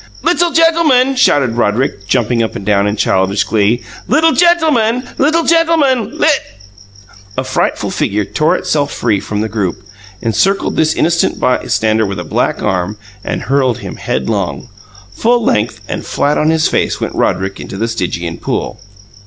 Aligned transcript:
"Little 0.23 0.49
gentleman!" 0.49 1.15
shouted 1.15 1.51
Roderick, 1.57 2.07
jumping 2.07 2.41
up 2.41 2.55
and 2.55 2.65
down 2.65 2.87
in 2.87 2.95
childish 2.95 3.43
glee. 3.43 3.83
"Little 4.07 4.31
gentleman! 4.31 5.07
Little 5.19 5.43
gentleman! 5.43 6.17
Lit" 6.17 6.41
A 7.37 7.43
frightful 7.43 7.91
figure 7.91 8.25
tore 8.25 8.55
itself 8.55 8.91
free 8.91 9.19
from 9.19 9.41
the 9.41 9.47
group, 9.47 9.83
encircled 10.19 10.75
this 10.75 10.95
innocent 10.95 11.39
bystander 11.39 12.07
with 12.07 12.19
a 12.19 12.23
black 12.23 12.63
arm, 12.63 12.97
and 13.23 13.43
hurled 13.43 13.77
him 13.85 13.97
headlong. 13.97 14.69
Full 15.11 15.43
length 15.43 15.81
and 15.87 16.03
flat 16.03 16.35
on 16.35 16.49
his 16.49 16.67
face 16.67 16.99
went 16.99 17.13
Roderick 17.13 17.59
into 17.59 17.77
the 17.77 17.87
Stygian 17.87 18.39
pool. 18.39 18.79